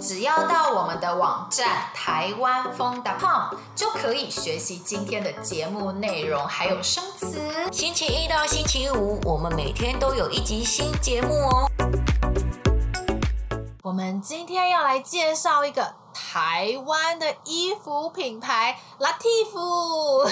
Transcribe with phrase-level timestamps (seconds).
[0.00, 7.38] 只要到我们的网站台湾疯 .com 就可以学习今天的节目内容，还有生词。
[7.70, 11.70] 星期一到星期五，我们每天都有一集新节目哦。
[13.82, 20.30] 我们今天要来介绍一个台湾的衣服品牌 Latif，Latif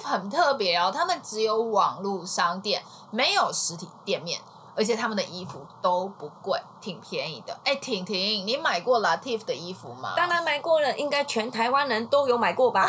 [0.08, 4.40] 很特别哦，他们只有网络商店，没有实体店面。
[4.76, 7.56] 而且他们的衣服都不贵，挺便宜的。
[7.64, 10.14] 哎，婷婷，你买过 Latif 的衣服吗？
[10.16, 12.88] 当然买过了，应该全台湾人都有买过吧？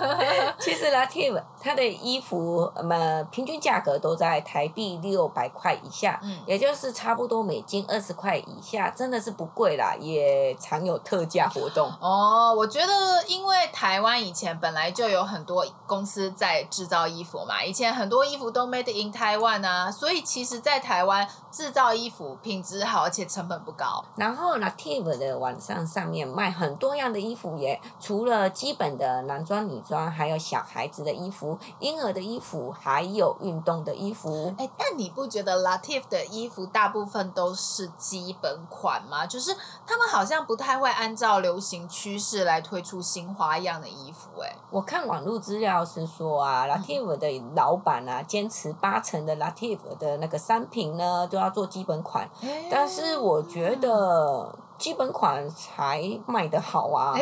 [0.58, 11.90] 其实 Latif 它的衣服，呃，平均价格都在台币六百块以下，嗯，也就是差不多美金二十块以下，真的是不贵啦，也常有特价活动。
[12.00, 21.26] 哦，我觉得因为台湾以前本来就有很多公司在制造衣服嘛，以前很多衣服都 made in 台湾啊，所以其实，在台湾。
[21.50, 24.04] 制造衣服品质好，而且成本不高。
[24.16, 34.52] 然后 Lativ 的网上上面卖很多样的衣服耶，除了基本的男装、女装，还有小孩子的衣服、婴儿的衣服，还有运动的衣服。
[34.58, 39.24] 哎，但你不觉得 Lativ 的衣服大部分都是基本款吗？
[39.24, 44.28] 就是他们好像不太会按照流行趋势来推出新花样的衣服。
[44.42, 51.26] 哎，我看网络资料是说啊，Lativ 的老板啊，坚持八成的 Lativ 的那个商品呢。
[51.30, 52.28] 都要做基本款，
[52.68, 57.14] 但是我觉得基本款才卖得好啊！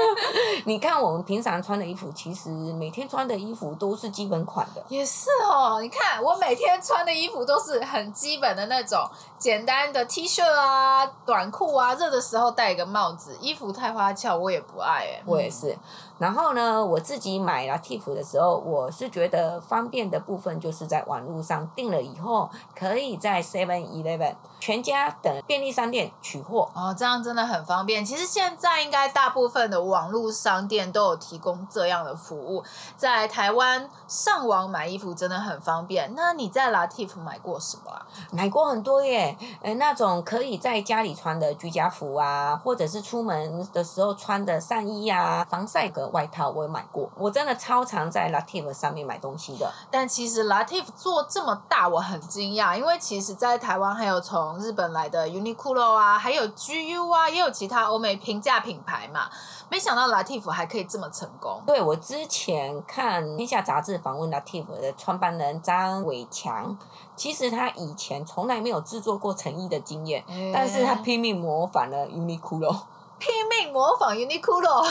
[0.66, 4.84] 你看我们平常穿的衣服，其实每天穿的衣服都是基本款的。
[4.88, 13.34] 也是哦，你看我每天穿的衣服都是很基本的那种简单的 T 恤啊、短裤啊，热的时候戴一个帽子。
[13.40, 15.22] 衣服太花俏，我也不爱哎。
[15.24, 15.74] 我也是。
[16.18, 26.68] 然后呢，我自己买 Lativ 的时候，我是觉得方便的部分就是在网络上订了以后，可以在 Seven Eleven、全家等便利商店取货。
[26.74, 28.04] 哦，这样真的很方便。
[28.04, 32.62] 其实现在应该大部分的网络商店都有提供这样的服务。
[32.96, 36.12] 在台湾上网买衣服真的很方便。
[36.14, 38.06] 那你在 Latif 买过什么啊？
[38.30, 46.10] 买过很多耶，呃，那种可以在家里穿的居家服啊，或者是出门的时候穿的上衣啊，防晒的。
[46.10, 49.72] 外套我也买过，我真的超常在 Latif 上面买东西的。
[49.92, 56.48] 但其实 Latif 做这么大，我很惊讶，因为其实，在台湾还有从日本来的 Uniqlo 啊，还有
[56.80, 59.28] GU 啊，也有其他欧美平价品牌嘛。
[59.68, 61.62] 没想到 Latif 还可以这么成功。
[61.66, 66.76] 对，我之前看《天下杂志》访问 Latif 的创办人张伟强，
[67.14, 72.76] 其实他以前从来没有制作过成衣的经验，欸、但是他拼命模仿了 Uniqlo。
[73.20, 74.82] 拼命模仿 Uniqlo，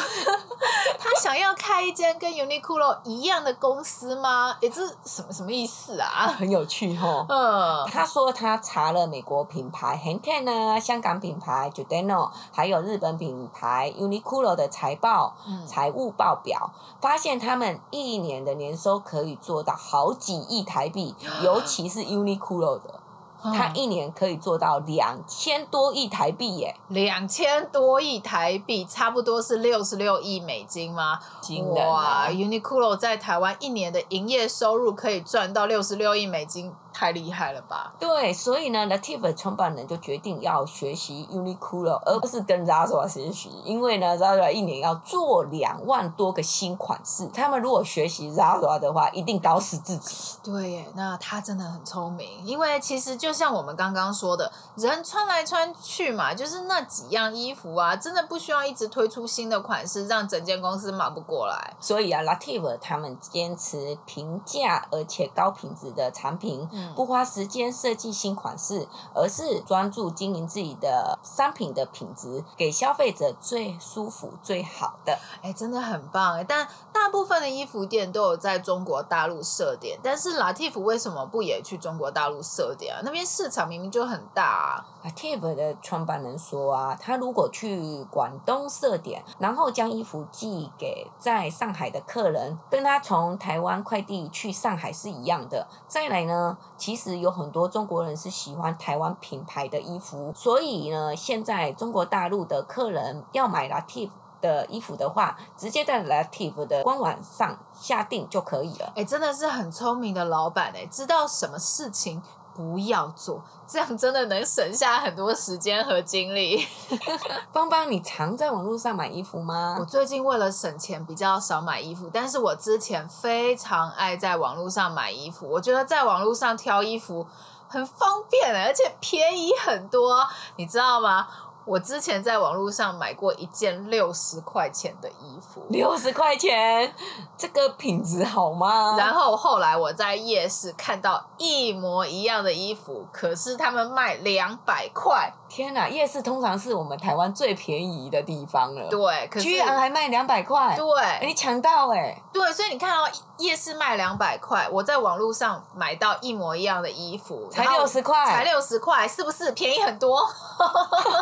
[0.99, 4.55] 他想要开一间跟 Uniqlo 一样的公司吗？
[4.61, 6.27] 诶，这什么什么意思啊？
[6.37, 7.25] 很有趣哈。
[7.27, 22.98] 嗯，他说他查了美国品牌 Hang Ten 啊，香港品牌 Giordano，还有日本品牌 Uniqlo 的财报、嗯、财务报表，发现他们一年的年收可以做到好几亿台币， 尤其是 Uniqlo 的。
[23.41, 26.75] 他一年可以做到两千多亿台币耶！
[26.89, 31.19] 两千多亿台币，差不多是六十六亿美金吗？
[31.39, 31.89] 惊人啊！
[31.89, 36.73] 哇，Uniqlo 在台湾一年的营业收入可以赚到六十六亿美金。
[36.99, 37.93] 太厉害了吧！
[37.97, 50.37] 对，所以呢，Lativ 的创办人就决定要学习 Uniqlo，而不是跟 Zara 学习，因为呢，Zara 一年要做两万多个新款式，他们如果学习 Zara 的话，一定搞死自己。
[50.43, 61.73] 对耶，那他真的很聪明，因为其实就像我们刚刚说的，人穿来穿去嘛，就是那几样衣服啊，真的不需要一直推出新的款式，让整间公司忙不过来。
[61.79, 66.67] 所以啊，Lativ 他们坚持平价而且高品质的产品。
[66.73, 75.17] 嗯不花时间设计新款式，而是专注经营自己的商品的品质，给消费者最舒服、最好的。
[75.41, 76.43] 哎，真的很棒哎！
[76.43, 83.01] 但大部分的衣服店都有在中国大陆设点，但是 Latif 为什么不也去中国大陆设点啊？
[83.03, 84.85] 那边市场明明就很大啊。
[85.03, 95.67] ！Latif 的创办人说啊，他如果去广东设点，然后将衣服寄给在上海的客人，跟他从台湾快递去上海是一样的。
[95.87, 104.09] 再来呢，其实有很多中国人是喜欢台湾品牌的衣服，所以呢，现在中国大陆的客人要买 Latif
[104.41, 108.93] 的衣服的话，直接在 Latif 的官网上下定就可以了。
[108.95, 112.23] 哎，真的是很聪明的老板哎，知道什么事情。
[112.59, 116.67] 不要做，这样真的能省下很多时间和精力。
[117.53, 119.77] 邦邦，你常在网络上买衣服吗？
[119.79, 125.47] 我最近为了省钱，比较少买衣服，但是我之前非常爱在网络上买衣服。
[125.49, 127.25] 我觉得在网络上挑衣服
[127.69, 130.27] 很方便，而且便宜很多，
[130.57, 131.29] 你知道吗？
[131.69, 136.91] 我之前在网络上买过一件六十块钱的衣服，六十块钱，
[137.37, 138.95] 这个品质好吗？
[138.97, 145.31] 然后后来我在夜市看到一模一样的衣服，可是他们卖两百块。
[145.49, 145.89] 天哪！
[145.89, 148.87] 夜市通常是我们台湾最便宜的地方了。
[148.87, 150.75] 对，可是居然还卖两百块。
[150.75, 152.21] 对，你抢到哎。
[152.31, 160.21] 对，所以你看到夜市卖两百块，我在网络上买到一模一样的衣服，才六十块，才六十块，是不是便宜很多？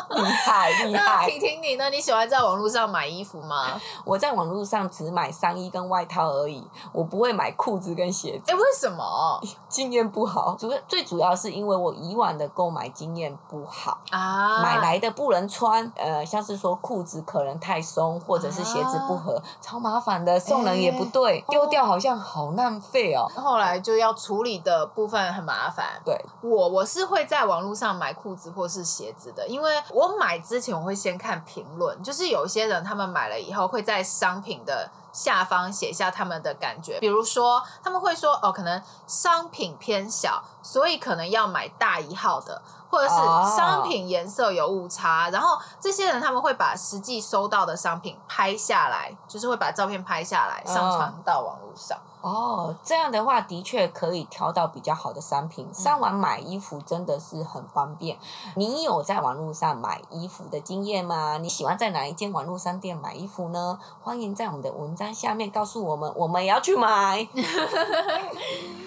[0.09, 1.23] 厉 害厉害！
[1.23, 1.89] 那婷婷你呢？
[1.89, 3.79] 你喜欢在网络上买衣服吗？
[4.03, 8.51] 我在网络上只买上衣跟外套而已，我不会买裤子跟鞋子。
[8.51, 9.41] 哎，为什么？
[9.69, 13.97] 经验不好，主要最主要是因为我以往的购买经验不好。
[14.09, 14.16] 啊，
[14.61, 23.27] 买来的不能穿，呃，像是说裤子可能太松，或者是鞋子不合，啊、超麻烦的，送人也不对，丢、欸、掉好像好浪费哦。
[23.35, 26.01] 后来就要处理的部分很麻烦。
[26.03, 42.61] 对，我我是会在网络上买裤子或是鞋子的，因为我买之前我会先看评论，就是有些人他们买了以后会在商品的下方写下他们的感觉，比如说他们会说哦，可能商品偏小，所以可能要买大一号的。
[42.89, 43.15] 或者是
[43.57, 45.35] 商品颜色有误差，oh.
[45.35, 51.97] 然后这些人他们会把实际收到的商品拍下来，就是会把照片拍下来上传到网络上。
[52.21, 55.67] 哦，oh, 这样的话的确可以挑到比较好的商品。
[55.73, 58.15] 上网买衣服真的是很方便。
[58.15, 61.37] 嗯、你有在网络上买衣服的经验吗？
[61.39, 63.77] 你喜欢在哪一间网络商店买衣服呢？
[64.01, 67.27] 欢迎在我们的文章下面告诉我们，我们也要去买。